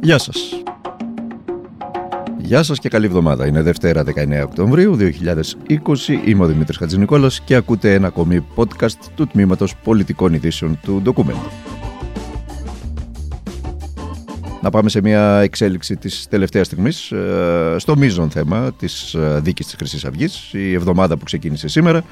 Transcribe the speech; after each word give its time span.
Γεια 0.00 0.18
σας. 0.18 0.62
Γεια 2.38 2.62
σας 2.62 2.78
και 2.78 2.88
καλή 2.88 3.06
εβδομάδα. 3.06 3.46
Είναι 3.46 3.62
Δευτέρα 3.62 4.04
19 4.04 4.42
Οκτωβρίου 4.44 4.96
2020. 4.96 6.20
Είμαι 6.24 6.44
ο 6.44 6.46
Δημήτρης 6.46 6.76
Χατζηνικόλας 6.76 7.40
και 7.40 7.54
ακούτε 7.54 7.94
ένα 7.94 8.06
ακόμη 8.06 8.44
podcast 8.56 9.10
του 9.14 9.26
Τμήματος 9.26 9.76
Πολιτικών 9.76 10.32
Ειδήσεων 10.32 10.78
του 10.82 11.00
Ντοκουμέντου. 11.02 11.50
Να 14.62 14.70
πάμε 14.70 14.88
σε 14.88 15.00
μια 15.00 15.40
εξέλιξη 15.40 15.96
της 15.96 16.26
τελευταίας 16.28 16.66
στιγμής 16.66 17.10
ε, 17.12 17.74
στο 17.78 17.96
μείζον 17.96 18.30
θέμα 18.30 18.72
της 18.72 19.14
ε, 19.14 19.40
δίκης 19.42 19.66
της 19.66 19.74
Χρυσής 19.74 20.04
Αυγής. 20.04 20.50
Η 20.52 20.72
εβδομάδα 20.74 21.16
που 21.16 21.24
ξεκίνησε 21.24 21.68
σήμερα 21.68 22.04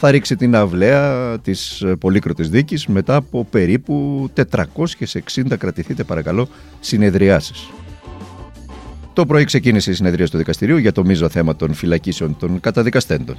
θα 0.00 0.10
ρίξει 0.10 0.36
την 0.36 0.54
αυλαία 0.54 1.38
της 1.38 1.80
ε, 1.80 1.96
πολύκροτης 1.96 2.50
δίκης 2.50 2.86
μετά 2.86 3.14
από 3.16 3.44
περίπου 3.44 4.28
460 4.34 5.58
κρατηθείτε 5.58 6.04
παρακαλώ 6.04 6.48
συνεδριάσεις. 6.80 7.70
Το 9.12 9.26
πρωί 9.26 9.44
ξεκίνησε 9.44 9.90
η 9.90 9.94
συνεδρία 9.94 10.26
του 10.28 10.36
δικαστηρίου 10.36 10.76
για 10.76 10.92
το 10.92 11.04
μείζο 11.04 11.28
θέμα 11.28 11.56
των 11.56 11.74
φυλακίσεων 11.74 12.36
των 12.36 12.60
καταδικαστέντων. 12.60 13.36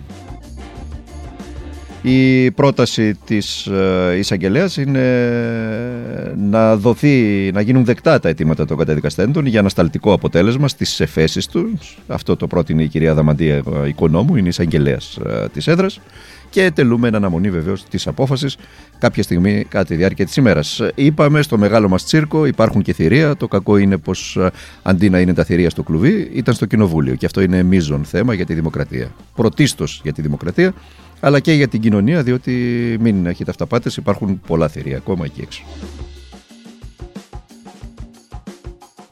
Η 2.02 2.52
πρόταση 2.52 3.16
της 3.26 3.66
ε, 3.66 4.16
εισαγγελέας 4.17 4.77
είναι 4.77 5.34
να 6.38 6.75
δοθεί, 6.75 7.49
να 7.53 7.62
γίνουν 7.62 7.85
δεκτά 7.85 8.20
τα 8.20 8.30
αιτήματα 8.30 8.66
των 8.66 8.77
καταδικαστέντων 8.77 9.45
για 9.45 9.59
ανασταλτικό 9.59 10.13
αποτέλεσμα 10.13 10.67
στις 10.67 10.99
εφέσεις 10.99 11.48
τους. 11.48 11.98
Αυτό 12.08 12.35
το 12.35 12.48
πρότεινε 12.48 12.84
η 12.84 12.88
κυρία 12.88 13.13
Δαμαντία 13.13 13.63
Οικονόμου, 13.88 14.35
είναι 14.35 14.48
εισαγγελέας 14.48 15.17
ε, 15.25 15.48
της 15.53 15.67
έδρας 15.67 15.99
και 16.49 16.72
τελούμε 16.72 17.08
εν 17.08 17.16
αναμονή 17.16 17.49
βεβαίως 17.49 17.84
της 17.84 18.08
απόφασης 18.08 18.58
κάποια 19.00 19.23
στιγμή 19.23 19.66
κατά 19.70 19.86
τη 19.86 19.95
διάρκεια 19.95 20.25
της 20.25 20.36
ημέρας. 20.36 20.81
Είπαμε 20.95 21.41
στο 21.41 21.58
μεγάλο 21.58 21.89
μας 21.89 22.03
τσίρκο 22.03 22.45
υπάρχουν 22.45 22.81
και 22.81 22.94
θηρία. 22.94 23.36
Το 23.36 23.47
κακό 23.47 23.77
είναι 23.77 23.97
πως 23.97 24.38
ε, 24.38 24.52
αντί 24.81 25.09
να 25.09 25.19
είναι 25.19 25.34
τα 25.34 25.44
θηρία 25.44 25.69
στο 25.69 25.84
κλουβί, 25.84 26.30
ήταν 26.34 26.53
στο 26.53 26.66
κοινοβούλιο. 26.66 27.16
Και 27.16 27.25
αυτό 27.25 27.41
είναι 27.41 27.63
μείζον 27.63 28.03
θέμα 28.03 28.34
για 28.34 28.45
τη 28.45 28.53
δημοκρατία. 28.53 29.11
Πρωτίστως 29.36 30.00
για 30.03 30.13
τη 30.13 30.22
δημοκρατία, 30.22 30.73
αλλά 31.20 31.39
και 31.39 31.53
για 31.53 31.67
την 31.67 31.81
κοινωνία, 31.81 32.23
διότι 32.23 32.52
μην 33.00 33.25
έχετε 33.25 33.52
αυταπάτες, 33.52 33.98
υπάρχουν 33.98 34.42
πολλά 34.48 34.67
θηρία 34.67 34.98
ακόμα 34.98 35.25
εκεί 35.25 35.42
έξω. 35.42 35.64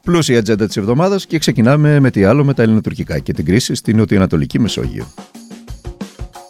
Πλούσια 0.04 0.38
ατζέντα 0.38 0.66
της 0.66 0.76
εβδομάδας 0.76 1.26
και 1.26 1.38
ξεκινάμε 1.38 2.00
με 2.00 2.10
τι 2.10 2.24
άλλο 2.24 2.44
με 2.44 2.54
τα 2.54 2.62
ελληνοτουρκικά 2.62 3.18
και 3.18 3.32
την 3.32 3.44
κρίση 3.44 3.74
στην 3.74 3.96
Νοτιοανατολική 3.96 4.60
Μεσόγειο. 4.60 5.06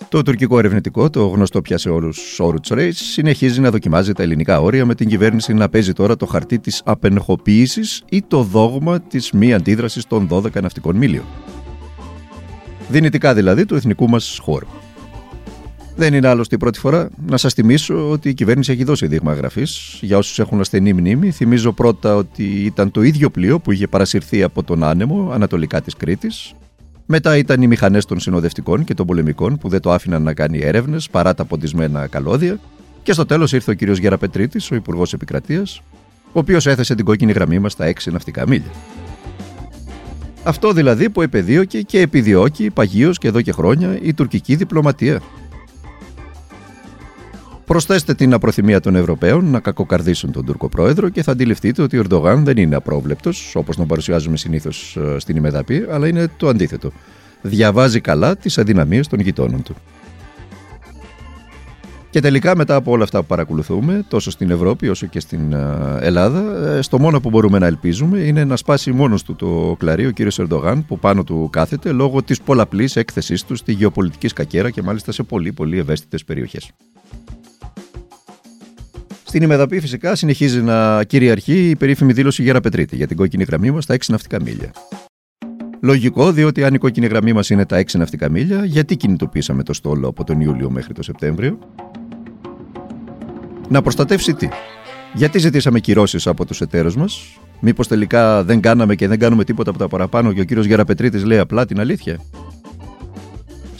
Το 0.09 0.23
τουρκικό 0.23 0.59
ερευνητικό, 0.59 1.11
το 1.11 1.27
γνωστό 1.27 1.61
πια 1.61 1.79
σε 1.79 1.89
όλους 1.89 2.41
όρους 2.41 2.61
Race, 2.69 2.91
συνεχίζει 2.93 3.61
να 3.61 3.71
δοκιμάζει 3.71 4.13
τα 4.13 4.23
ελληνικά 4.23 4.61
όρια 4.61 4.87
με 4.87 4.95
την 4.95 5.09
κυβέρνηση 5.09 5.55
να 5.55 5.69
παίζει 5.69 5.93
τώρα 5.93 6.17
το 6.17 6.27
χαρτί 6.27 6.59
της 6.59 6.83
απενεχοποίηση 6.85 7.81
ή 8.09 8.23
το 8.23 8.43
δόγμα 8.43 9.01
της 9.01 9.33
μη 9.33 9.55
αντίδρασης 9.55 10.07
των 10.07 10.29
12 10.31 10.61
ναυτικών 10.63 10.97
μίλιων. 10.97 11.25
Δυνητικά 12.89 13.35
δηλαδή 13.35 13.65
του 13.65 13.75
εθνικού 13.75 14.09
μας 14.09 14.39
χώρου. 14.43 14.67
Δεν 15.99 16.15
είναι 16.15 16.29
άλλωστε 16.29 16.55
η 16.55 16.59
πρώτη 16.59 16.79
φορά. 16.79 17.09
Να 17.27 17.37
σας 17.37 17.55
θυμίσω 17.55 18.11
ότι 18.11 18.29
η 18.29 18.35
κυβέρνηση 18.35 18.73
έχει 18.73 18.85
δώσει 18.85 19.07
δείγμα 19.07 19.33
γραφής 19.33 19.99
για 20.01 20.19
όσους 20.19 20.39
έχουν 20.39 20.61
ασθενή 20.61 20.93
μνήμη. 20.93 21.31
Θυμίζω 21.31 21.73
πρώτα 21.73 22.17
ότι 22.17 22.45
ήταν 22.45 22.91
το 22.91 23.03
ίδιο 23.03 23.31
πλοίο 23.31 23.61
που 23.61 23.73
είχε 23.73 23.87
παρασυρθεί 23.87 24.43
από 24.43 24.63
τον 24.63 24.83
άνεμο 24.83 25.31
ανατολικά 25.33 25.81
της 25.81 25.97
Κρήτης 25.97 26.55
μετά 27.11 27.37
ήταν 27.37 27.63
οι 27.63 27.67
μηχανές 27.67 28.05
των 28.05 28.21
συνοδευτικών 28.21 28.85
και 28.85 28.95
των 28.95 29.07
πολεμικών 29.07 29.59
που 29.59 29.69
δεν 29.69 29.81
το 29.81 29.93
άφηναν 29.93 30.23
να 30.23 30.35
κάνει 30.35 30.59
έρευνες 30.59 31.09
παρά 31.11 31.35
τα 31.35 31.45
ποντισμένα 31.45 32.07
καλώδια. 32.07 32.59
Και 33.03 33.13
στο 33.13 33.27
τέλος 33.27 33.53
ήρθε 33.53 33.71
ο 33.71 33.75
κ. 33.75 33.83
Γεραπετρίτης, 33.83 34.71
ο 34.71 34.75
Υπουργός 34.75 35.13
Επικρατείας, 35.13 35.83
ο 36.33 36.39
οποίος 36.39 36.67
έθεσε 36.67 36.95
την 36.95 37.05
κόκκινη 37.05 37.33
γραμμή 37.33 37.59
μας 37.59 37.73
στα 37.73 37.87
6 37.87 38.13
ναυτικά 38.13 38.49
μίλια. 38.49 38.71
Αυτό 40.43 40.73
δηλαδή 40.73 41.11
που 41.11 41.23
επεδίωκε 41.23 41.81
και 41.81 42.01
επιδιώκει 42.01 42.71
παγίως 42.71 43.19
και 43.19 43.29
εδώ 43.29 43.41
και 43.41 43.53
χρόνια 43.53 43.99
η 44.03 44.15
τουρκική 44.15 44.57
διπλωματία. 44.57 45.21
Προσθέστε 47.69 48.15
την 48.15 48.33
απροθυμία 48.33 48.81
των 48.81 48.97
Ευρωπαίων 48.97 49.51
να 49.51 49.61
κακοκαρδίσουν 49.61 50.33
τον 50.33 50.45
Τούρκο 50.45 50.69
πρόεδρο 50.69 51.09
και 51.09 51.23
θα 51.23 51.33
αντιληφθείτε 51.33 51.83
ότι 51.83 51.97
ο 51.97 52.01
Ερντογάν 52.01 52.45
δεν 52.45 52.57
είναι 52.57 52.77
απρόβλεπτος, 52.77 53.53
όπως 53.57 53.77
τον 53.77 53.87
παρουσιάζουμε 53.87 54.37
συνήθως 54.37 54.97
ε, 54.97 55.19
στην 55.19 55.37
ημεδαπή, 55.37 55.87
αλλά 55.91 56.09
είναι 56.09 56.29
το 56.37 56.49
αντίθετο. 56.49 56.93
Διαβάζει 57.43 58.01
καλά 58.01 58.37
τις 58.37 58.59
αδυναμίες 58.59 59.07
των 59.09 59.21
γειτόνων 59.21 59.63
του. 59.63 59.75
Και 62.11 62.21
τελικά 62.21 62.57
μετά 62.57 62.75
από 62.75 62.91
όλα 62.91 63.05
αυτά 63.05 63.21
που 63.21 63.27
παρακολουθούμε, 63.27 64.05
τόσο 64.09 64.31
στην 64.31 64.51
Ευρώπη 64.51 64.89
όσο 64.89 65.07
και 65.07 65.21
στην 65.21 65.53
ε, 65.53 65.99
Ελλάδα, 66.01 66.69
ε, 66.77 66.83
στο 66.83 66.99
μόνο 66.99 67.21
που 67.21 67.31
μπορούμε 67.31 67.59
να 67.59 67.67
ελπίζουμε 67.67 68.19
είναι 68.19 68.45
να 68.45 68.57
σπάσει 68.57 68.93
μόνος 68.93 69.23
του 69.23 69.37
το 69.37 69.77
κλαρί 69.79 70.07
ο 70.07 70.11
κύριος 70.11 70.39
Ερντογάν 70.39 70.85
που 70.87 70.99
πάνω 70.99 71.25
του 71.25 71.49
κάθεται 71.53 71.93
λόγω 71.93 72.23
της 72.23 72.41
πολλαπλής 72.41 72.97
έκθεσής 72.97 73.45
του 73.45 73.57
στη 73.57 73.73
γεωπολιτική 73.73 74.29
σκακέρα 74.29 74.71
και 74.71 74.83
μάλιστα 74.83 75.13
σε 75.13 75.23
πολύ 75.23 75.53
πολύ 75.53 75.79
ευαίσθητες 75.79 76.25
περιοχές. 76.25 76.71
Στην 79.29 79.43
ημεδαπή 79.43 79.81
φυσικά 79.81 80.15
συνεχίζει 80.15 80.63
να 80.63 81.05
κυριαρχεί 81.05 81.69
η 81.69 81.77
περίφημη 81.77 82.13
δήλωση 82.13 82.43
Γέρα 82.43 82.61
Πετρίτη 82.61 82.97
για 82.97 83.07
την 83.07 83.17
κόκκινη 83.17 83.45
γραμμή 83.45 83.71
μας 83.71 83.85
στα 83.85 83.95
6 83.95 83.99
ναυτικά 84.09 84.43
μίλια. 84.43 84.73
Λογικό, 85.81 86.33
διότι 86.33 86.65
αν 86.65 86.75
η 86.75 86.79
κόκκινη 86.79 87.07
γραμμή 87.07 87.33
μας 87.33 87.51
είναι 87.51 87.67
τα 87.67 87.79
6 87.79 87.99
ναυτικά 87.99 88.31
μίλια, 88.31 88.65
γιατί 88.65 88.97
κινητοποίησαμε 88.97 89.63
το 89.63 89.73
στόλο 89.73 90.09
από 90.09 90.25
τον 90.25 90.41
Ιούλιο 90.41 90.71
μέχρι 90.71 90.95
τον 90.95 91.05
Σεπτέμβριο; 91.05 91.59
Να 93.69 93.83
προστατεύσει 93.83 94.35
τι; 94.35 94.49
Γιατί 95.15 95.39
ζητήσαμε 95.39 95.81
κυρώσεις 95.81 96.27
από 96.27 96.47
τους 96.47 96.61
εταίρους 96.61 96.97
μας, 96.97 97.39
Μήπως 97.61 97.89
τελικά 97.89 98.45
δεν 98.45 98.61
κάναμε 98.61 98.95
και 98.95 99.09
δεν 99.09 99.19
κάνουμε 99.19 99.45
τίποτα 99.45 99.71
από 99.71 99.79
τα 99.79 99.89
παραπάνω 99.89 100.33
και 100.33 100.41
ο 100.41 100.45
κύριος 100.45 100.67
Γεραπετρίτη 100.67 101.25
λέει 101.25 101.39
απλά 101.39 101.67
την 101.67 101.81
αλήθεια; 101.81 102.21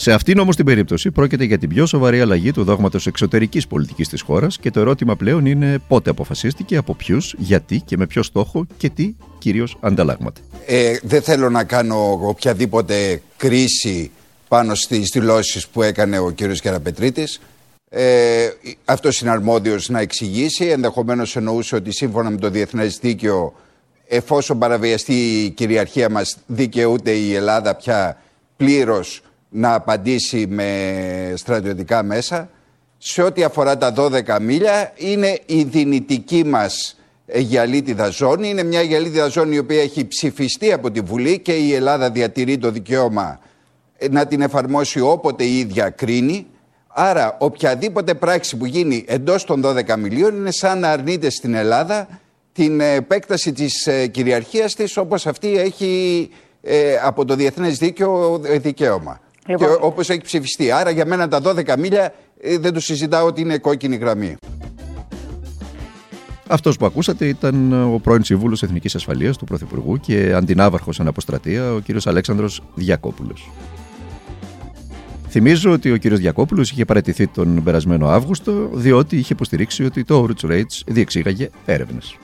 Σε 0.01 0.13
αυτήν 0.13 0.39
όμως 0.39 0.57
την 0.57 0.65
περίπτωση 0.65 1.11
πρόκειται 1.11 1.45
για 1.45 1.59
την 1.59 1.69
πιο 1.69 1.87
σοβαρή 1.87 2.21
αλλαγή 2.21 2.53
του 2.53 2.65
δόγματος 2.65 3.07
εξωτερικής 3.07 3.67
πολιτικής 3.67 4.09
της 4.09 4.21
χώρας 4.21 4.59
και 4.59 4.71
το 4.71 4.81
ερώτημα 4.81 5.17
πλέον 5.17 5.47
είναι 5.47 5.79
πότε 5.89 6.11
αποφασίστηκε, 6.11 6.77
από 6.77 6.95
ποιους, 6.95 7.35
γιατί 7.39 7.81
και 7.81 7.97
με 7.97 8.07
ποιο 8.07 8.23
στόχο 8.23 8.67
και 8.77 8.89
τι 8.89 9.15
κυρίως 9.39 9.77
ανταλλάγματα. 9.81 10.41
Ε, 10.67 10.97
δεν 11.03 11.23
θέλω 11.23 11.51
να 11.51 11.65
κάνω 11.65 12.19
οποιαδήποτε 12.23 13.23
κρίση 13.37 14.11
πάνω 14.49 14.75
στις 14.75 15.11
δηλώσεις 15.13 15.69
που 15.69 15.83
έκανε 15.83 16.19
ο 16.19 16.31
κύριος 16.31 16.61
Κεραπετρίτης. 16.61 17.41
Ε, 17.91 18.49
Αυτός 18.85 19.21
είναι 19.21 19.31
αρμόδιος 19.31 19.89
να 19.89 20.01
εξηγήσει. 20.01 20.65
Ενδεχομένως 20.65 21.37
εννοούσε 21.37 21.75
ότι 21.75 21.93
σύμφωνα 21.93 22.31
με 22.31 22.37
το 22.37 22.51
διεθνές 22.51 22.99
δίκαιο, 22.99 23.55
εφόσον 24.09 24.59
παραβιαστεί 24.59 25.45
η 25.45 25.51
κυριαρχία 25.51 26.11
μας, 26.11 26.37
δικαιούται 26.47 27.11
η 27.11 27.35
Ελλάδα 27.35 27.75
πια 27.75 28.23
πλήρως 28.57 29.23
να 29.49 29.75
απαντήσει 29.75 30.47
με 30.47 31.33
στρατιωτικά 31.37 32.03
μέσα. 32.03 32.51
Σε 32.99 33.23
ό,τι 33.23 33.43
αφορά 33.43 33.79
τα 33.79 33.95
12 33.97 34.41
μίλια, 34.41 34.93
είναι 34.97 35.39
η 35.47 35.63
δυνητική 35.63 36.45
μας 36.45 36.97
γυαλίτιδα 37.35 38.09
ζώνη. 38.09 38.49
Είναι 38.49 38.63
μια 38.63 38.83
γυαλίτιδα 38.83 39.29
ζώνη 39.29 39.55
η 39.55 39.59
οποία 39.59 39.83
έχει 39.83 40.07
ψηφιστεί 40.07 40.73
από 40.73 40.91
τη 40.91 41.01
Βουλή 41.01 41.39
και 41.39 41.53
η 41.53 41.75
Ελλάδα 41.75 42.11
διατηρεί 42.11 42.59
το 42.59 42.71
δικαίωμα 42.71 43.41
να 44.11 44.27
την 44.27 44.41
εφαρμόσει 44.41 45.01
όποτε 45.01 45.45
η 45.45 45.59
ίδια 45.59 45.91
κρίνει. 45.91 46.47
Άρα 46.89 47.37
οποιαδήποτε 47.39 48.15
πράξη 48.15 48.57
που 48.57 48.67
γίνει 48.67 49.05
εντός 49.09 49.45
των 49.45 49.63
12 49.65 49.97
μιλίων 49.97 50.37
είναι 50.37 50.51
σαν 50.51 50.79
να 50.79 50.91
αρνείται 50.91 51.31
στην 51.31 51.55
Ελλάδα 51.55 52.09
την 52.53 52.81
επέκταση 52.81 53.53
της 53.53 53.87
ε, 53.87 54.07
κυριαρχίας 54.07 54.75
της 54.75 54.97
όπως 54.97 55.27
αυτή 55.27 55.59
έχει 55.59 56.31
ε, 56.63 56.97
από 57.03 57.25
το 57.25 57.35
Διεθνές 57.35 57.79
Δίκαιο 57.79 58.41
ε, 58.45 58.59
δικαίωμα. 58.59 59.21
Λοιπόν. 59.49 59.69
Και 59.69 59.77
όπως 59.81 60.09
έχει 60.11 60.21
ψηφιστεί. 60.21 60.71
Άρα 60.71 60.91
για 60.91 61.07
μένα 61.07 61.29
τα 61.29 61.41
12 61.45 61.79
μίλια 61.79 62.15
ε, 62.41 62.59
δεν 62.59 62.73
το 62.73 62.81
συζητάω 62.81 63.27
ότι 63.27 63.41
είναι 63.41 63.59
κόκκινη 63.59 63.97
γραμμή. 63.97 64.37
Αυτός 66.47 66.77
που 66.77 66.87
ακούσατε 66.87 67.27
ήταν 67.27 67.73
ο 67.95 67.99
πρώην 68.03 68.25
Συμβούλος 68.25 68.63
Εθνικής 68.63 68.95
Ασφαλείας 68.95 69.37
του 69.37 69.45
Πρωθυπουργού 69.45 69.97
και 69.97 70.33
αντινάβαρχος 70.35 71.01
αναποστρατεία, 71.01 71.73
ο 71.73 71.81
κ. 71.81 71.85
Αλέξανδρος 72.05 72.63
Διακόπουλος. 72.75 73.51
Θυμίζω 75.29 75.73
ότι 75.73 75.93
ο 75.93 75.99
κ. 75.99 76.07
Διακόπουλος 76.07 76.71
είχε 76.71 76.85
παραιτηθεί 76.85 77.27
τον 77.27 77.63
περασμένο 77.63 78.09
Αύγουστο, 78.09 78.71
διότι 78.73 79.17
είχε 79.17 79.33
υποστηρίξει 79.33 79.85
ότι 79.85 80.05
το 80.05 80.29
Roots 80.29 80.51
Rates 80.51 80.83
διεξήγαγε 80.87 81.49
έρευνες. 81.65 82.17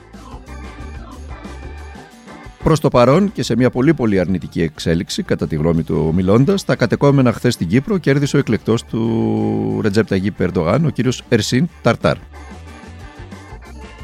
Προς 2.65 2.79
το 2.79 2.89
παρόν 2.89 3.31
και 3.31 3.43
σε 3.43 3.55
μια 3.55 3.69
πολύ 3.69 3.93
πολύ 3.93 4.19
αρνητική 4.19 4.61
εξέλιξη, 4.61 5.23
κατά 5.23 5.47
τη 5.47 5.55
γνώμη 5.55 5.83
του 5.83 6.11
μιλώντας, 6.15 6.65
τα 6.65 6.75
κατεκόμενα 6.75 7.33
χθες 7.33 7.53
στην 7.53 7.67
Κύπρο 7.67 7.97
κέρδισε 7.97 8.35
ο 8.35 8.39
εκλεκτός 8.39 8.83
του 8.83 9.79
Ρετζέπ 9.81 10.07
Ταγί 10.07 10.31
Περντογάν, 10.31 10.85
ο 10.85 10.89
κύριος 10.89 11.23
Ερσίν 11.29 11.69
Ταρτάρ. 11.81 12.17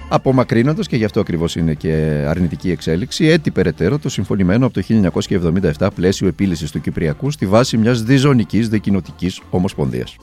Απομακρύνοντας, 0.09 0.87
και 0.87 0.95
γι' 0.95 1.03
αυτό 1.03 1.19
ακριβώς 1.19 1.55
είναι 1.55 1.73
και 1.73 1.91
αρνητική 2.27 2.71
εξέλιξη, 2.71 3.25
έτσι 3.25 3.51
περαιτέρω 3.51 3.99
το 3.99 4.09
συμφωνημένο 4.09 4.65
από 4.65 4.73
το 4.73 4.81
1977 5.77 5.87
πλαίσιο 5.95 6.27
επίλυσης 6.27 6.71
του 6.71 6.81
Κυπριακού 6.81 7.31
στη 7.31 7.45
βάση 7.45 7.77
μιας 7.77 8.03
διζωνικής 8.03 8.69
δικοινοτική 8.69 9.31
ομοσπονδίας. 9.49 10.15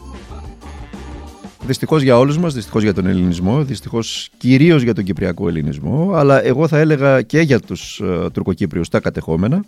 Δυστυχώς 1.66 2.02
για 2.02 2.18
όλους 2.18 2.38
μας, 2.38 2.54
δυστυχώς 2.54 2.82
για 2.82 2.94
τον 2.94 3.06
ελληνισμό, 3.06 3.64
δυστυχώς 3.64 4.30
κυρίως 4.38 4.82
για 4.82 4.94
τον 4.94 5.04
κυπριακό 5.04 5.48
ελληνισμό, 5.48 6.12
αλλά 6.14 6.44
εγώ 6.44 6.68
θα 6.68 6.78
έλεγα 6.78 7.22
και 7.22 7.40
για 7.40 7.60
τους 7.60 8.00
uh, 8.04 8.28
τουρκοκύπριους 8.32 8.88
τα 8.88 9.00
κατεχόμενα. 9.00 9.64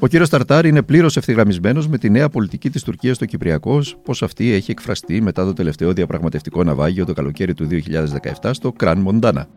Ο 0.00 0.06
κύριος 0.06 0.28
Ταρτάρ 0.28 0.66
είναι 0.66 0.82
πλήρως 0.82 1.16
ευθυγραμμισμένος 1.16 1.88
με 1.88 1.98
τη 1.98 2.10
νέα 2.10 2.28
πολιτική 2.28 2.70
της 2.70 2.82
Τουρκίας 2.82 3.16
στο 3.16 3.24
Κυπριακό, 3.24 3.82
πώς 4.04 4.22
αυτή 4.22 4.52
έχει 4.52 4.70
εκφραστεί 4.70 5.20
μετά 5.20 5.44
το 5.44 5.52
τελευταίο 5.52 5.92
διαπραγματευτικό 5.92 6.64
ναυάγιο 6.64 7.04
το 7.04 7.12
καλοκαίρι 7.12 7.54
του 7.54 7.68
2017 8.42 8.50
στο 8.52 8.72
Κραν 8.72 8.98
Μοντάνα 8.98 9.48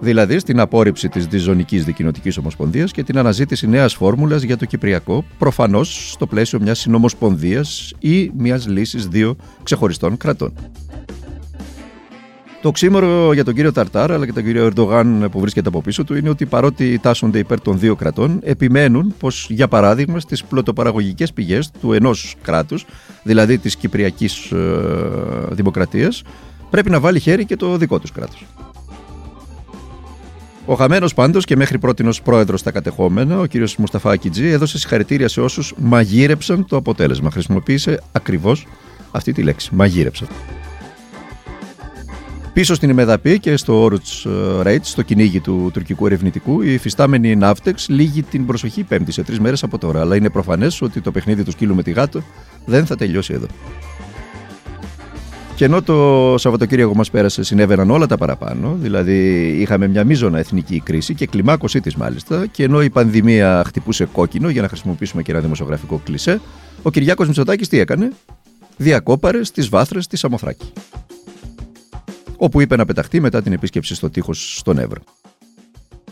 δηλαδή 0.00 0.38
στην 0.38 0.60
απόρριψη 0.60 1.08
της 1.08 1.26
διζωνικής 1.26 1.84
δικοινοτικής 1.84 2.36
ομοσπονδίας 2.36 2.92
και 2.92 3.02
την 3.02 3.18
αναζήτηση 3.18 3.68
νέας 3.68 3.94
φόρμουλας 3.94 4.42
για 4.42 4.56
το 4.56 4.64
Κυπριακό, 4.64 5.24
προφανώς 5.38 6.10
στο 6.10 6.26
πλαίσιο 6.26 6.60
μιας 6.60 6.78
συνομοσπονδίας 6.78 7.92
ή 7.98 8.30
μιας 8.36 8.66
λύσης 8.66 9.06
δύο 9.06 9.36
ξεχωριστών 9.62 10.16
κρατών. 10.16 10.52
Το 12.62 12.70
ξύμορο 12.70 13.32
για 13.32 13.44
τον 13.44 13.54
κύριο 13.54 13.72
Ταρτάρ 13.72 14.12
αλλά 14.12 14.26
και 14.26 14.32
τον 14.32 14.44
κύριο 14.44 14.64
Ερντογάν 14.64 15.28
που 15.30 15.40
βρίσκεται 15.40 15.68
από 15.68 15.80
πίσω 15.80 16.04
του 16.04 16.16
είναι 16.16 16.28
ότι 16.28 16.46
παρότι 16.46 16.98
τάσσονται 16.98 17.38
υπέρ 17.38 17.60
των 17.60 17.78
δύο 17.78 17.96
κρατών, 17.96 18.40
επιμένουν 18.42 19.14
πως 19.18 19.46
για 19.50 19.68
παράδειγμα 19.68 20.20
στις 20.20 20.44
πλωτοπαραγωγικές 20.44 21.32
πηγές 21.32 21.70
του 21.80 21.92
ενός 21.92 22.34
κράτους, 22.42 22.86
δηλαδή 23.22 23.58
της 23.58 23.76
Κυπριακής 23.76 24.50
ε, 24.50 24.56
Δημοκρατίας, 25.50 26.22
πρέπει 26.70 26.90
να 26.90 27.00
βάλει 27.00 27.20
χέρι 27.20 27.44
και 27.44 27.56
το 27.56 27.76
δικό 27.76 27.98
τους 27.98 28.12
κράτος. 28.12 28.46
Ο 30.70 30.74
χαμένος 30.74 31.14
πάντως 31.14 31.44
και 31.44 31.56
μέχρι 31.56 31.78
πρώτη 31.78 32.06
ω 32.06 32.12
πρόεδρος 32.24 32.60
στα 32.60 32.70
κατεχόμενα, 32.70 33.40
ο 33.40 33.46
κ. 33.46 33.50
Μουσταφά 33.78 34.10
Ακιτζή, 34.10 34.46
έδωσε 34.46 34.78
συγχαρητήρια 34.78 35.28
σε 35.28 35.40
όσους 35.40 35.74
μαγείρεψαν 35.76 36.66
το 36.66 36.76
αποτέλεσμα. 36.76 37.30
Χρησιμοποίησε 37.30 38.02
ακριβώς 38.12 38.66
αυτή 39.10 39.32
τη 39.32 39.42
λέξη. 39.42 39.74
Μαγείρεψαν. 39.74 40.28
Πίσω 42.52 42.74
στην 42.74 42.90
Ημεδαπή 42.90 43.38
και 43.38 43.56
στο 43.56 43.82
Όρουτ 43.82 44.04
Ρέιτς, 44.62 44.90
στο 44.90 45.02
κυνήγι 45.02 45.40
του 45.40 45.70
τουρκικού 45.72 46.06
ερευνητικού, 46.06 46.62
η 46.62 46.72
υφιστάμενη 46.72 47.36
Ναύτεξ 47.36 47.88
λύγει 47.88 48.22
την 48.22 48.46
προσοχή 48.46 48.82
πέμπτη 48.82 49.12
σε 49.12 49.22
τρεις 49.22 49.40
μέρες 49.40 49.62
από 49.62 49.78
τώρα. 49.78 50.00
Αλλά 50.00 50.16
είναι 50.16 50.30
προφανές 50.30 50.82
ότι 50.82 51.00
το 51.00 51.10
παιχνίδι 51.10 51.44
του 51.44 51.50
σκύλου 51.50 51.74
με 51.74 51.82
τη 51.82 51.90
γάτο 51.90 52.22
δεν 52.64 52.86
θα 52.86 52.96
τελειώσει 52.96 53.32
εδώ. 53.34 53.46
Και 55.58 55.64
ενώ 55.64 55.82
το 55.82 56.34
Σαββατοκύριακο 56.38 56.94
μας 56.94 57.10
πέρασε, 57.10 57.42
συνέβαιναν 57.42 57.90
όλα 57.90 58.06
τα 58.06 58.16
παραπάνω. 58.16 58.76
Δηλαδή, 58.80 59.46
είχαμε 59.60 59.88
μια 59.88 60.04
μείζωνα 60.04 60.38
εθνική 60.38 60.80
κρίση 60.80 61.14
και 61.14 61.26
κλιμάκωσή 61.26 61.80
της 61.80 61.94
μάλιστα. 61.94 62.46
Και 62.46 62.64
ενώ 62.64 62.82
η 62.82 62.90
πανδημία 62.90 63.62
χτυπούσε 63.66 64.04
κόκκινο, 64.04 64.48
για 64.48 64.62
να 64.62 64.68
χρησιμοποιήσουμε 64.68 65.22
και 65.22 65.30
ένα 65.30 65.40
δημοσιογραφικό 65.40 66.00
κλισέ, 66.04 66.40
ο 66.82 66.90
Κυριάκος 66.90 67.26
Μητσοτάκης 67.26 67.68
τι 67.68 67.78
έκανε; 67.78 68.12
Διακόπαρε 68.76 69.44
στις 69.44 69.68
βάθρες 69.68 70.06
τη 70.06 70.16
Σαμοθράκη. 70.16 70.72
Όπου 72.36 72.60
είπε 72.60 72.76
να 72.76 72.84
πεταχτεί 72.84 73.20
μετά 73.20 73.42
την 73.42 73.52
επίσκεψη 73.52 73.94
στο 73.94 74.10
τείχος 74.10 74.56
στον 74.58 74.78
Εύρο. 74.78 75.00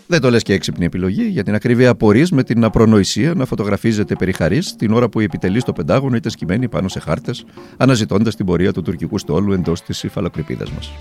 Δεν 0.08 0.20
το 0.20 0.30
λες 0.30 0.42
και 0.42 0.52
έξυπνη 0.52 0.84
επιλογή, 0.84 1.22
για 1.22 1.42
την 1.42 1.54
ακριβή 1.54 1.86
απορρή 1.86 2.26
με 2.30 2.42
την 2.42 2.64
απρονοησία 2.64 3.34
να 3.34 3.44
φωτογραφίζεται 3.44 4.14
περί 4.14 4.32
χαρής 4.32 4.76
την 4.76 4.92
ώρα 4.92 5.08
που 5.08 5.20
η 5.20 5.24
επιτελή 5.24 5.60
στο 5.60 5.72
Πεντάγωνο 5.72 6.16
ήταν 6.16 6.30
σκημένη 6.30 6.68
πάνω 6.68 6.88
σε 6.88 7.00
χάρτες, 7.00 7.44
αναζητώντας 7.76 8.36
την 8.36 8.46
πορεία 8.46 8.72
του 8.72 8.82
τουρκικού 8.82 9.18
στόλου 9.18 9.52
εντός 9.52 9.82
της 9.82 10.02
υφαλοκρηπίδας 10.02 10.70
μας. 10.70 10.92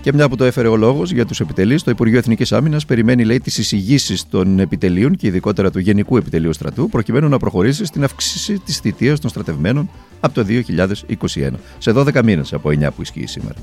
Και 0.00 0.12
μια 0.12 0.28
που 0.28 0.36
το 0.36 0.44
έφερε 0.44 0.68
ο 0.68 0.76
λόγος 0.76 1.12
για 1.12 1.26
τους 1.26 1.40
επιτελείς, 1.40 1.82
το 1.82 1.90
Υπουργείο 1.90 2.18
Εθνικής 2.18 2.52
Άμυνας 2.52 2.84
περιμένει, 2.84 3.24
λέει, 3.24 3.40
τις 3.40 3.58
εισηγήσεις 3.58 4.28
των 4.28 4.58
επιτελείων 4.58 5.16
και 5.16 5.26
ειδικότερα 5.26 5.70
του 5.70 5.78
Γενικού 5.78 6.16
Επιτελείου 6.16 6.52
Στρατού, 6.52 6.88
προκειμένου 6.88 7.28
να 7.28 7.38
προχωρήσει 7.38 7.84
στην 7.84 8.04
αύξηση 8.04 8.58
της 8.58 8.78
θητείας 8.78 9.20
των 9.20 9.30
στρατευμένων 9.30 9.90
από 10.20 10.34
το 10.34 10.44
2021, 10.44 11.50
σε 11.78 11.92
12 11.92 12.22
μήνες 12.22 12.52
από 12.52 12.70
9 12.70 12.92
που 12.92 13.02
ισχύει 13.02 13.26
σήμερα. 13.26 13.54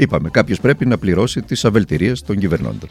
Είπαμε, 0.00 0.28
κάποιος 0.30 0.60
πρέπει 0.60 0.86
να 0.86 0.98
πληρώσει 0.98 1.42
τις 1.42 1.64
αβελτηρίες 1.64 2.22
των 2.22 2.38
κυβερνώντων. 2.38 2.88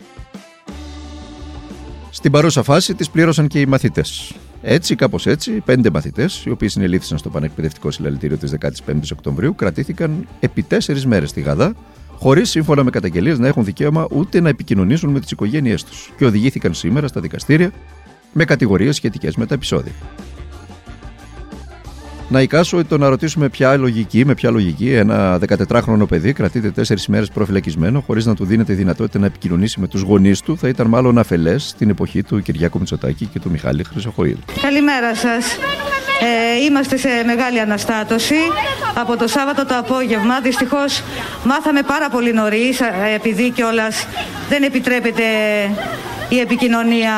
Στην 2.09 2.31
παρούσα 2.31 2.63
φάση 2.63 2.94
τις 2.95 3.09
πλήρωσαν 3.09 3.47
και 3.47 3.59
οι 3.59 3.65
μαθητές. 3.65 4.33
Έτσι, 4.61 4.95
κάπως 4.95 5.27
έτσι, 5.27 5.51
πέντε 5.51 5.89
μαθητές, 5.89 6.44
οι 6.45 6.50
οποίοι 6.50 6.67
συνελήφθησαν 6.67 7.17
στο 7.17 7.29
Πανεκπαιδευτικό 7.29 7.91
Συλλαλητήριο 7.91 8.38
της 8.38 8.51
15η 8.51 9.11
Οκτωβρίου, 9.13 9.56
κρατήθηκαν 9.56 10.27
επί 10.39 10.63
τέσσερις 10.63 11.06
μέρες 11.06 11.29
στη 11.29 11.41
Γαδά, 11.41 11.75
χωρίς 12.17 12.50
σύμφωνα 12.50 12.83
με 12.83 12.89
καταγγελίες 12.89 13.39
να 13.39 13.47
έχουν 13.47 13.63
δικαίωμα 13.63 14.07
ούτε 14.12 14.39
να 14.39 14.50
επικοινωνήσουν 14.50 15.09
με 15.09 15.19
τις 15.19 15.31
οικογένειές 15.31 15.83
τους, 15.83 16.13
και 16.17 16.25
οδηγήθηκαν 16.25 16.73
σήμερα 16.73 17.07
στα 17.07 17.21
δικαστήρια 17.21 17.71
με 18.33 18.45
κατηγορίες 18.45 18.95
σχετικές 18.95 19.35
με 19.35 19.45
τα 19.45 19.53
επεισόδια 19.53 19.91
να 22.29 22.41
εικάσω 22.41 22.85
το 22.85 22.97
να 22.97 23.09
ρωτήσουμε 23.09 23.49
ποια 23.49 23.77
λογική, 23.77 24.25
με 24.25 24.33
ποια 24.33 24.51
λογική 24.51 24.93
ένα 24.93 25.39
14χρονο 25.47 26.07
παιδί 26.07 26.33
κρατείται 26.33 26.71
τέσσερις 26.71 27.07
μέρες 27.07 27.29
προφυλακισμένο 27.29 28.03
χωρίς 28.05 28.25
να 28.25 28.35
του 28.35 28.45
δίνεται 28.45 28.73
δυνατότητα 28.73 29.19
να 29.19 29.25
επικοινωνήσει 29.25 29.79
με 29.79 29.87
τους 29.87 30.01
γονείς 30.01 30.41
του 30.41 30.57
θα 30.57 30.67
ήταν 30.67 30.87
μάλλον 30.87 31.17
αφελές 31.17 31.67
στην 31.67 31.89
εποχή 31.89 32.23
του 32.23 32.41
Κυριάκου 32.41 32.79
Μητσοτάκη 32.79 33.25
και 33.25 33.39
του 33.39 33.49
Μιχάλη 33.49 33.83
Χρυσοχοίδη. 33.83 34.37
Καλημέρα 34.61 35.15
σας. 35.15 35.45
Ε, 36.21 36.63
είμαστε 36.65 36.97
σε 36.97 37.09
μεγάλη 37.25 37.59
αναστάτωση 37.59 38.35
από 38.95 39.17
το 39.17 39.27
Σάββατο 39.27 39.65
το 39.65 39.77
απόγευμα. 39.77 40.39
Δυστυχώς 40.39 41.03
μάθαμε 41.43 41.81
πάρα 41.81 42.09
πολύ 42.09 42.33
νωρίς, 42.33 42.79
ε, 42.79 42.93
επειδή 43.15 43.51
κιόλας 43.51 44.07
δεν 44.49 44.63
επιτρέπεται 44.63 45.23
η 46.29 46.39
επικοινωνία 46.39 47.13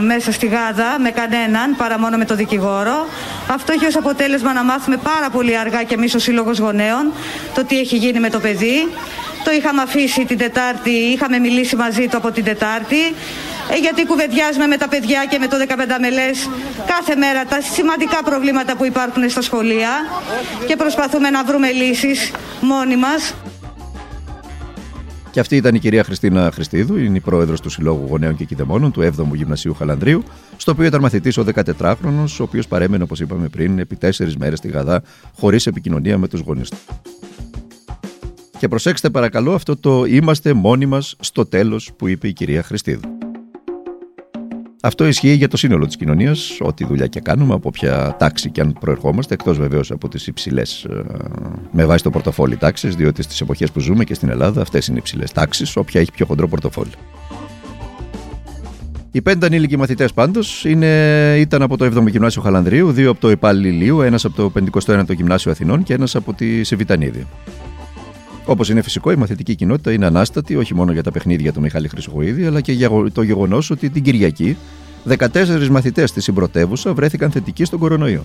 μέσα 0.00 0.32
στη 0.32 0.46
Γάδα 0.46 0.98
με 0.98 1.10
κανέναν 1.10 1.76
παρά 1.76 1.98
μόνο 1.98 2.16
με 2.16 2.24
το 2.24 2.34
δικηγόρο. 2.34 3.06
Αυτό 3.46 3.72
έχει 3.72 3.86
ως 3.86 3.96
αποτέλεσμα 3.96 4.52
να 4.52 4.64
μάθουμε 4.64 4.96
πάρα 4.96 5.30
πολύ 5.30 5.58
αργά 5.58 5.82
και 5.82 5.94
εμείς 5.94 6.14
ο 6.14 6.18
Σύλλογος 6.18 6.58
Γονέων 6.58 7.12
το 7.54 7.64
τι 7.64 7.78
έχει 7.78 7.96
γίνει 7.96 8.20
με 8.20 8.30
το 8.30 8.40
παιδί. 8.40 8.88
Το 9.44 9.50
είχαμε 9.50 9.82
αφήσει 9.82 10.24
την 10.24 10.38
Τετάρτη, 10.38 10.90
είχαμε 10.90 11.38
μιλήσει 11.38 11.76
μαζί 11.76 12.08
του 12.08 12.16
από 12.16 12.30
την 12.30 12.44
Τετάρτη 12.44 13.14
ε, 13.70 13.76
γιατί 13.76 14.06
κουβεντιάζουμε 14.06 14.66
με 14.66 14.76
τα 14.76 14.88
παιδιά 14.88 15.24
και 15.30 15.38
με 15.38 15.46
το 15.46 15.56
15 15.68 15.72
μελές 16.00 16.48
κάθε 16.86 17.16
μέρα 17.16 17.44
τα 17.44 17.60
σημαντικά 17.60 18.22
προβλήματα 18.22 18.76
που 18.76 18.84
υπάρχουν 18.84 19.30
στα 19.30 19.42
σχολεία 19.42 19.90
και 20.66 20.76
προσπαθούμε 20.76 21.30
να 21.30 21.44
βρούμε 21.44 21.70
λύσεις 21.70 22.30
μόνοι 22.60 22.96
μας. 22.96 23.34
Και 25.32 25.40
αυτή 25.40 25.56
ήταν 25.56 25.74
η 25.74 25.78
κυρία 25.78 26.04
Χριστίνα 26.04 26.50
Χριστίδου, 26.54 26.96
είναι 26.96 27.16
η 27.16 27.20
πρόεδρος 27.20 27.60
του 27.60 27.70
Συλλόγου 27.70 28.06
Γονέων 28.08 28.36
και 28.36 28.44
Κιδεμόνων 28.44 28.92
του 28.92 29.00
7ου 29.00 29.34
Γυμνασίου 29.34 29.74
Χαλανδρίου, 29.74 30.22
στο 30.56 30.72
οποίο 30.72 30.84
ήταν 30.84 31.00
μαθητής 31.00 31.36
ο 31.36 31.44
14χρονο, 31.54 32.24
ο 32.40 32.42
οποίος 32.42 32.66
παρέμενε, 32.66 33.02
όπως 33.02 33.20
είπαμε 33.20 33.48
πριν, 33.48 33.78
επί 33.78 33.96
τέσσερις 33.96 34.36
μέρες 34.36 34.58
στη 34.58 34.68
Γαδά, 34.68 35.02
χωρίς 35.38 35.66
επικοινωνία 35.66 36.18
με 36.18 36.28
τους 36.28 36.40
γονείς 36.40 36.68
του. 36.68 36.76
Και 38.58 38.68
προσέξτε 38.68 39.10
παρακαλώ 39.10 39.54
αυτό 39.54 39.76
το 39.76 40.04
είμαστε 40.04 40.52
μόνοι 40.52 40.86
μας 40.86 41.16
στο 41.20 41.46
τέλος 41.46 41.90
που 41.96 42.08
είπε 42.08 42.28
η 42.28 42.32
κυρία 42.32 42.62
Χριστίδου. 42.62 43.11
Αυτό 44.84 45.06
ισχύει 45.06 45.32
για 45.32 45.48
το 45.48 45.56
σύνολο 45.56 45.86
της 45.86 45.96
κοινωνίας, 45.96 46.58
ό,τι 46.60 46.84
δουλειά 46.84 47.06
και 47.06 47.20
κάνουμε, 47.20 47.54
από 47.54 47.70
ποια 47.70 48.16
τάξη 48.18 48.50
και 48.50 48.60
αν 48.60 48.76
προερχόμαστε, 48.80 49.34
εκτός 49.34 49.58
βεβαίως 49.58 49.90
από 49.90 50.08
τις 50.08 50.26
υψηλές, 50.26 50.84
ε, 50.84 51.02
με 51.72 51.84
βάση 51.84 52.02
το 52.02 52.10
πορτοφόλι 52.10 52.56
τάξει, 52.56 52.88
διότι 52.88 53.22
στις 53.22 53.40
εποχές 53.40 53.70
που 53.70 53.80
ζούμε 53.80 54.04
και 54.04 54.14
στην 54.14 54.28
Ελλάδα 54.28 54.60
αυτές 54.60 54.86
είναι 54.86 54.98
υψηλές 54.98 55.32
τάξεις, 55.32 55.76
όποια 55.76 56.00
έχει 56.00 56.12
πιο 56.12 56.26
χοντρό 56.26 56.48
πορτοφόλι. 56.48 56.90
Οι 59.10 59.22
πέντε 59.22 59.46
ανήλικοι 59.46 59.76
μαθητές 59.76 60.12
πάντως 60.12 60.64
ήταν 61.36 61.62
από 61.62 61.76
το 61.76 61.84
7ο 61.84 62.08
Γυμνάσιο 62.08 62.42
Χαλανδρίου, 62.42 62.92
δύο 62.92 63.10
από 63.10 63.20
το 63.20 63.28
Επάλι 63.28 63.70
Λίου, 63.70 64.00
ένας 64.00 64.24
από 64.24 64.36
το 64.36 64.50
51ο 64.50 65.14
Γυμνάσιο 65.14 65.50
Αθηνών 65.50 65.82
και 65.82 65.94
ένας 65.94 66.14
από 66.14 66.32
τη 66.32 66.64
Σεβιτανίδη. 66.64 67.26
Όπως 68.44 68.68
είναι 68.68 68.82
φυσικό, 68.82 69.10
η 69.10 69.16
μαθητική 69.16 69.54
κοινότητα 69.54 69.92
είναι 69.92 70.06
ανάστατη 70.06 70.56
όχι 70.56 70.74
μόνο 70.74 70.92
για 70.92 71.02
τα 71.02 71.10
παιχνίδια 71.10 71.52
του 71.52 71.60
Μιχάλη 71.60 71.88
Χρυσοχοίδη, 71.88 72.46
αλλά 72.46 72.60
και 72.60 72.72
για 72.72 72.90
το 73.12 73.22
γεγονός 73.22 73.70
ότι 73.70 73.90
την 73.90 74.02
Κυριακή 74.02 74.56
14 75.08 75.68
μαθητές 75.70 76.10
στη 76.10 76.20
συμπρωτεύουσα 76.20 76.94
βρέθηκαν 76.94 77.30
θετικοί 77.30 77.64
στον 77.64 77.78
κορονοϊό. 77.78 78.24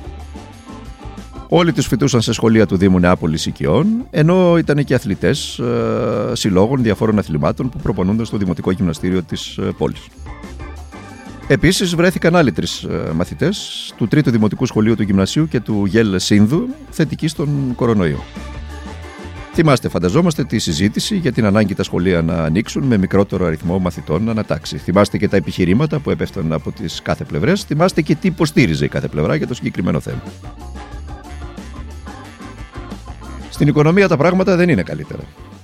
Όλοι 1.50 1.74
τους 1.74 1.88
φοιτούσαν 1.88 2.22
σε 2.22 2.34
σχολεία 2.34 2.66
του 2.66 2.78
Δήμου 2.78 3.00
Νεάπολης 3.00 3.46
Οικειών, 3.46 3.88
ενώ 4.10 4.58
ήταν 4.58 4.84
και 4.84 4.94
αθλητές 4.94 5.60
ε, 5.60 6.32
συλλόγων 6.34 6.84
διαφόρων 6.84 7.20
αθλημάτων 7.20 7.70
που 7.70 7.78
προπονούνταν 7.84 8.26
στο 8.26 8.38
Δημοτικό 8.38 8.72
Γυμναστήριο 8.72 9.24
της 9.24 9.58
ε, 9.58 9.62
πόλης. 9.78 10.08
Επίσης, 11.48 11.96
βρέθηκαν 11.96 12.36
άλλοι 12.36 12.52
τρεις 12.52 12.84
ε, 12.84 13.12
μαθητές 13.16 13.94
του 13.98 14.08
Τρίτου 14.08 14.32
Δημοτικού 14.32 14.66
Σχολείου 14.66 14.96
του 14.96 15.04
Γυμνασίου 15.04 15.48
και 15.48 15.60
του 15.60 15.86
Γέλ 15.86 16.20
Σύνδου 16.20 16.68
θετικοί 16.90 17.28
στον 17.28 17.50
κορονοϊό. 17.76 18.24
Θυμάστε, 19.60 19.90
φανταζόμαστε 19.90 20.44
τη 20.44 20.60
συζήτηση 20.60 21.16
για 21.16 21.32
την 21.32 21.46
ανάγκη 21.46 21.76
τα 21.76 21.84
σχολεία 21.84 22.22
να 22.22 22.34
ανοίξουν 22.44 22.84
με 22.84 22.98
μικρότερο 22.98 23.46
αριθμό 23.46 23.80
μαθητών 23.80 24.30
ανατάξει. 24.30 24.78
Θυμάστε 24.78 25.18
και 25.18 25.28
τα 25.28 25.38
επιχειρήματα 25.38 26.00
που 26.00 26.10
έπεφταν 26.12 26.54
από 26.54 26.72
τις 26.72 27.02
κάθε 27.02 27.24
πλευρές. 27.24 27.64
Θυμάστε 27.64 28.02
και 28.02 28.16
τι 28.16 28.28
υποστήριζε 28.28 28.86
η 28.86 28.88
κάθε 28.88 29.08
πλευρά 29.08 29.36
για 29.36 29.48
το 29.48 29.54
συγκεκριμένο 29.54 30.00
θέμα. 30.00 30.22
Στην 33.50 33.68
οικονομία 33.68 34.08
τα 34.08 34.18
πράγματα 34.18 34.56
δεν 34.56 34.70
είναι 34.70 34.84
καλύτερα. 34.84 35.24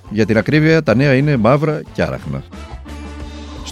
Για 0.10 0.26
την 0.26 0.38
ακρίβεια, 0.38 0.84
τα 0.84 0.96
νέα 0.96 1.14
είναι 1.14 1.38
μαύρα 1.38 1.82
και 1.94 2.02
άραχνα. 2.02 2.44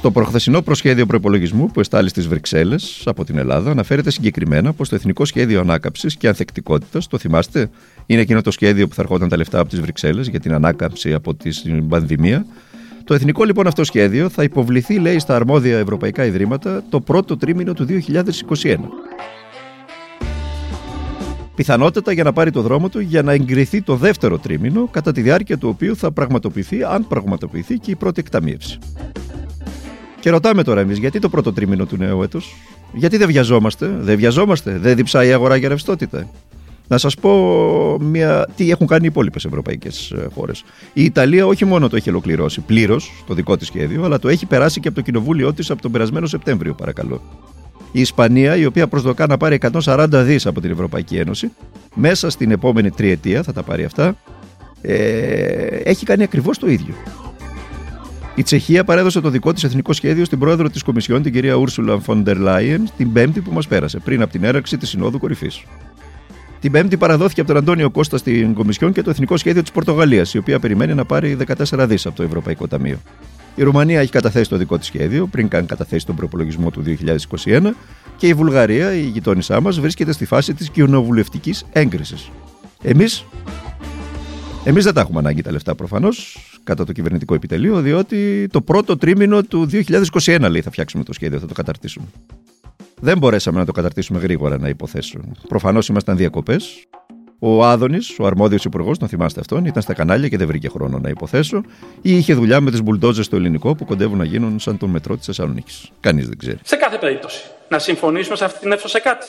Στο 0.02 0.12
προχθεσινό 0.12 0.62
προσχέδιο 0.62 1.06
προπολογισμού 1.06 1.72
που 1.72 1.80
εστάλει 1.80 2.10
στις 2.10 2.28
Βρυξέλλες 2.28 3.02
από 3.06 3.26
την 3.26 3.38
Ελλάδα, 3.38 3.72
αναφέρεται 3.72 4.12
συγκεκριμένα 4.12 4.74
πως 4.74 4.90
το 4.90 4.96
Εθνικό 4.96 5.26
Σχέδιο 5.26 5.60
Ανάκαμψης 5.60 6.16
και 6.16 6.28
Ανθεκτικότητας, 6.28 7.08
το 7.08 7.18
θυμάστε, 7.18 7.70
είναι 8.06 8.22
εκείνο 8.22 8.42
το 8.42 8.52
σχέδιο 8.52 8.88
που 8.88 8.96
θα 8.96 9.02
ερχόταν 9.02 9.30
τα 9.30 9.38
λεφτά 9.38 9.60
από 9.60 9.70
τις 9.70 9.82
Βρυξέλλες 9.82 10.28
για 10.28 10.40
την 10.40 10.54
ανάκαμψη 10.54 11.14
από 11.14 11.36
την 11.36 11.88
πανδημία. 11.88 12.46
Το 13.04 13.14
εθνικό 13.14 13.44
λοιπόν 13.44 13.68
αυτό 13.68 13.84
σχέδιο 13.84 14.30
θα 14.30 14.44
υποβληθεί, 14.44 15.00
λέει, 15.00 15.20
στα 15.20 15.36
αρμόδια 15.36 15.78
ευρωπαϊκά 15.78 16.26
ιδρύματα 16.26 16.84
το 16.90 17.00
πρώτο 17.02 17.38
τρίμηνο 17.38 17.74
του 17.74 17.86
2021. 17.86 18.76
Πιθανότατα 21.56 22.12
για 22.12 22.24
να 22.24 22.34
πάρει 22.34 22.52
το 22.52 22.62
δρόμο 22.62 22.90
του 22.90 23.00
για 23.00 23.22
να 23.22 23.32
εγκριθεί 23.32 23.82
το 23.82 23.96
δεύτερο 23.96 24.38
τρίμηνο, 24.38 24.88
κατά 24.92 25.12
τη 25.12 25.22
διάρκεια 25.22 25.58
του 25.58 25.70
οποίου 25.70 25.96
θα 25.96 26.12
πραγματοποιηθεί, 26.12 26.84
αν 26.84 27.08
πραγματοποιηθεί, 27.08 27.78
και 27.78 27.92
η 27.92 27.96
πρώτη 27.96 28.20
εκταμείευση. 28.20 28.80
Και 30.22 30.30
ρωτάμε 30.30 30.64
τώρα 30.64 30.82
εμείς, 30.82 30.98
γιατί 30.98 31.20
το 31.20 31.30
πρώτο 31.30 31.54
τρίμηνο 31.54 31.86
του 31.86 31.98
νέου 31.98 32.24
έτους, 32.24 32.56
γιατί 32.94 33.18
δεν 33.18 33.28
βιαζόμαστε, 33.28 33.92
δεν 34.00 34.18
βιαζόμαστε, 34.18 34.78
δεν 34.78 34.96
διψάει 34.96 35.28
η 35.28 35.32
αγορά 35.32 35.56
για 35.56 35.70
ρευστότητα; 35.70 36.30
Να 36.88 36.98
σας 36.98 37.16
πω 37.16 37.32
μια... 38.02 38.48
τι 38.56 38.72
έχουν 38.72 38.88
κάνει 38.88 39.04
οι 39.04 39.08
υπόλοιπες 39.08 39.46
ευρωπαϊκές 39.46 40.12
ε, 40.12 40.28
χώρες. 40.34 40.64
Η 40.94 41.04
Ιταλία 41.04 41.46
όχι 41.46 41.66
μόνο 41.66 41.90
το 41.90 41.96
έχει 41.96 42.10
ολοκληρώσει 42.10 42.62
πλήρως 42.62 43.24
το 43.28 43.34
δικό 43.34 43.58
της 43.58 43.68
σχέδιο, 43.68 44.04
αλλά 44.04 44.20
το 44.20 44.28
έχει 44.30 44.46
περάσει 44.46 44.80
και 44.80 44.88
από 44.88 44.98
το 44.98 45.04
κοινοβούλιο 45.04 45.54
της 45.54 45.70
από 45.70 45.82
τον 45.82 45.92
περασμένο 45.92 46.28
Σεπτέμβριο, 46.28 46.74
παρακαλώ. 46.74 47.22
Η 47.92 48.02
Ισπανία, 48.02 48.56
η 48.56 48.66
οποία 48.66 48.88
προσδοκά 48.88 49.28
να 49.28 49.38
πάρει 49.38 49.60
140 49.84 50.08
δις 50.12 50.46
από 50.46 50.62
την 50.62 50.72
Ευρωπαϊκή 50.72 51.18
Ένωση, 51.18 51.52
μέσα 51.96 52.30
στην 52.30 52.52
επόμενη 52.52 52.92
τριετία 52.92 53.44
θα 53.44 53.54
τα 53.54 53.64
πάρει 53.64 53.84
αυτά, 53.84 54.16
ε, 54.82 54.96
έχει 55.84 56.06
κάνει 56.06 56.24
ακριβώς 56.24 56.58
το 56.58 56.70
ίδιο. 56.70 56.94
Η 58.36 58.44
Τσεχία 58.44 58.84
παρέδωσε 58.84 59.22
το 59.22 59.30
δικό 59.30 59.54
της 59.54 59.64
εθνικό 59.64 59.94
σχέδιο 59.94 60.26
στην 60.26 60.40
πρόεδρο 60.40 60.70
της 60.70 60.84
Κομισιόν, 60.84 61.22
την 61.22 61.34
κυρία 61.34 61.54
Ούρσουλα 61.56 62.00
Φοντερ 62.00 62.38
Λάιεν, 62.38 62.90
την 62.98 63.14
Πέμπτη 63.14 63.42
που 63.42 63.52
μας 63.52 63.68
πέρασε, 63.68 64.00
πριν 64.00 64.22
από 64.22 64.32
την 64.32 64.44
έναρξη 64.44 64.78
της 64.78 64.90
Συνόδου 64.90 65.20
Κορυφής. 65.20 65.64
Την 66.60 66.72
Πέμπτη 66.72 66.98
παραδόθηκε 66.98 67.42
από 67.42 67.50
τον 67.50 67.58
Αντώνιο 67.58 67.90
Κώστα 67.90 68.18
στην 68.18 68.54
Κομισιόν 68.54 68.94
και 68.94 69.02
το 69.02 69.10
εθνικό 69.10 69.38
σχέδιο 69.38 69.62
της 69.62 69.72
Πορτογαλίας, 69.72 70.34
η 70.34 70.38
οποία 70.38 70.60
περιμένει 70.60 70.94
να 70.94 71.06
πάρει 71.06 71.36
14 71.36 71.86
δις 71.88 72.06
από 72.06 72.16
το 72.16 72.24
Ευρωπαϊκό 72.24 72.68
Ταμείο. 72.68 72.98
Η 73.56 73.64
Ρουμανία 73.64 74.00
έχει 74.00 74.12
καταθέσει 74.12 74.50
το 74.50 74.58
δικό 74.58 74.78
της 74.78 74.88
σχέδιο, 74.88 75.28
πριν 75.28 75.48
καν 75.48 75.66
καταθέσει 75.66 76.06
τον 76.06 76.16
προπολογισμό 76.16 76.72
του 76.72 76.82
2021, 76.82 77.76
και 78.18 78.28
η 78.28 78.34
Βουλγαρία, 78.34 78.94
η 78.94 79.02
γειτόνισά 79.02 79.62
μας, 79.62 79.80
βρίσκεται 79.80 80.12
στη 80.12 80.26
φάση 80.26 80.54
της 80.54 80.70
κοινοβουλευτικής 80.70 81.66
έγκρισης. 81.72 82.32
Εμείς 82.82 83.26
εμείς 84.64 84.84
δεν 84.84 84.94
τα 84.94 85.02
έχουμε 85.02 85.20
ανάγκη 85.20 85.42
τα 85.42 85.52
λεφτά 85.52 85.76
προφανώς 85.76 86.38
κατά 86.64 86.86
το 86.86 86.92
κυβερνητικό 86.92 87.34
επιτελείο, 87.34 87.82
διότι 87.82 88.48
το 88.52 88.62
πρώτο 88.62 88.98
τρίμηνο 88.98 89.44
του 89.44 89.70
2021 89.72 90.48
λέει 90.50 90.62
θα 90.62 90.72
φτιάξουμε 90.72 91.04
το 91.04 91.14
σχέδιο, 91.14 91.40
θα 91.40 91.46
το 91.46 91.54
καταρτήσουμε. 91.54 92.06
Δεν 93.00 93.18
μπορέσαμε 93.18 93.60
να 93.60 93.66
το 93.66 93.72
καταρτήσουμε 93.72 94.20
γρήγορα, 94.20 94.58
να 94.58 94.70
υποθέσω. 94.70 95.20
Προφανώς 95.48 95.88
ήμασταν 95.88 96.18
διακοπές. 96.18 96.86
Ο 97.44 97.66
Άδωνης, 97.66 98.16
ο 98.20 98.26
αρμόδιος 98.26 98.66
υπουργός, 98.66 98.98
τον 98.98 99.08
θυμάστε 99.08 99.40
αυτόν, 99.40 99.66
ήταν 99.66 99.82
στα 99.82 99.94
κανάλια 99.94 100.28
και 100.28 100.38
δεν 100.38 100.48
βρήκε 100.48 100.70
χρόνο 100.70 101.00
να 101.00 101.10
υποθέσω, 101.10 101.64
ή 102.02 102.18
είχε 102.18 102.34
δουλειά 102.34 102.62
με 102.62 102.72
τις 102.72 102.82
μπουλντόζες 102.82 103.26
στο 103.26 103.36
ελληνικό 103.36 103.76
που 103.76 103.86
κοντεύουν 103.86 104.18
να 104.18 104.24
γίνουν 104.24 104.60
σαν 104.60 104.78
τον 104.78 104.90
μετρό 104.90 105.18
της 105.18 105.26
Θεσσαλονίκης. 105.26 105.90
Κανείς 106.00 106.28
δεν 106.28 106.38
ξέρει. 106.38 106.58
Σε 106.64 106.76
κάθε 106.76 106.98
περίπτωση, 106.98 107.44
να 107.70 107.80
συμφωνήσουμε 107.80 108.36
σε 108.36 108.46
αυτή 108.46 108.60
την 108.60 108.72
αίθουσα 108.72 108.88
σε 108.88 109.00
κάτι. 109.00 109.26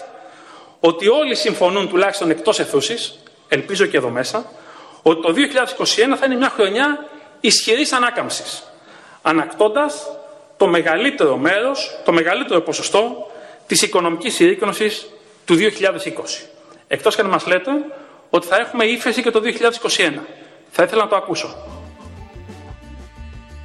Ότι 0.81 1.09
όλοι 1.09 1.37
συμφωνούν 1.37 1.89
τουλάχιστον 1.89 2.31
εκτός 2.31 2.59
αιθούσης, 2.59 3.19
ελπίζω 3.49 3.87
και 3.87 3.97
εδώ 3.97 4.11
μέσα, 4.11 4.45
ότι 5.03 5.23
το 5.23 5.33
2021 5.33 6.17
θα 6.19 6.27
είναι 6.27 6.37
μια 6.37 6.49
χρονιά 6.49 6.99
ισχυρής 7.43 7.93
ανάκαμψης. 7.93 8.63
Ανακτώντας 9.23 10.07
το 10.57 10.67
μεγαλύτερο 10.67 11.37
μέρος, 11.37 12.01
το 12.05 12.13
μεγαλύτερο 12.13 12.61
ποσοστό 12.61 13.31
της 13.67 13.83
οικονομικής 13.83 14.35
συρρήκνωσης 14.35 15.07
του 15.45 15.55
2020. 15.55 16.49
Εκτός 16.87 17.15
και 17.15 17.21
αν 17.21 17.29
μας 17.29 17.47
λέτε 17.47 17.71
ότι 18.31 18.47
θα 18.47 18.57
έχουμε 18.57 18.85
ύφεση 18.85 19.23
και 19.23 19.31
το 19.31 19.41
2021. 19.41 20.23
Θα 20.71 20.83
ήθελα 20.83 21.03
να 21.03 21.09
το 21.09 21.17
ακούσω. 21.17 21.55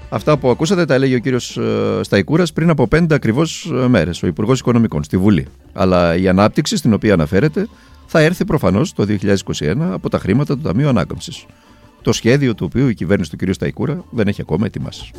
Αυτά 0.10 0.38
που 0.38 0.50
ακούσατε 0.50 0.86
τα 0.86 0.94
έλεγε 0.94 1.16
ο 1.16 1.20
κύριος 1.20 1.58
ε, 1.58 2.00
Σταϊκούρας 2.04 2.54
πριν 2.54 2.70
από 2.70 2.88
πέντε 2.88 3.16
ακριβώς 3.16 3.72
ε, 3.74 3.88
μέρες, 3.88 4.24
ο 4.24 4.28
Υπουργός 4.28 4.60
Οικονομικών 4.60 5.04
στη 5.04 5.18
Βουλή. 5.18 5.48
Αλλά 5.74 6.16
η 6.16 6.28
ανάπτυξη 6.28 6.78
στην 6.78 6.94
οποία 6.94 7.14
αναφέρεται 7.14 7.68
θα 8.06 8.20
έρθει 8.20 8.46
προφανώς 8.46 8.94
το 8.94 9.06
2021 9.60 9.74
από 9.92 10.10
τα 10.10 10.20
χρήματα 10.20 10.56
του 10.56 10.62
Ταμείου 10.62 10.88
Ανάκαμψης 10.88 11.46
το 12.02 12.12
σχέδιο 12.14 12.56
του 12.56 12.66
οποίου 12.70 12.88
η 12.88 12.94
κυβέρνηση 12.94 13.38
του 13.38 13.46
κ. 13.46 13.54
Σταϊκούρα 13.54 14.04
δεν 14.10 14.28
έχει 14.28 14.42
ακόμα 14.42 14.66
ετοιμάσει. 14.66 15.12